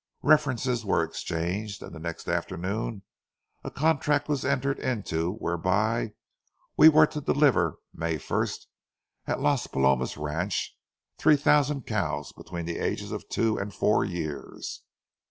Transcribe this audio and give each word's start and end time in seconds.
References 0.23 0.83
were 0.83 1.03
exchanged, 1.03 1.83
and 1.83 1.93
the 1.93 1.99
next 1.99 2.27
afternoon 2.27 3.03
a 3.63 3.69
contract 3.69 4.27
was 4.27 4.43
entered 4.43 4.79
into 4.79 5.33
whereby 5.33 6.13
we 6.75 6.89
were 6.89 7.05
to 7.05 7.21
deliver, 7.21 7.77
May 7.93 8.17
first, 8.17 8.67
at 9.27 9.41
Las 9.41 9.67
Palomas 9.67 10.17
ranch, 10.17 10.75
three 11.19 11.37
thousand 11.37 11.85
cows 11.85 12.33
between 12.33 12.65
the 12.65 12.79
ages 12.79 13.11
of 13.11 13.29
two 13.29 13.59
and 13.59 13.75
four 13.75 14.03
years. 14.03 14.81